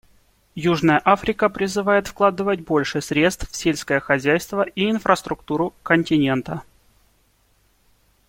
[0.55, 6.63] Южная Африка призывает вкладывать больше средств в сельское хозяйство и инфраструктуру континента.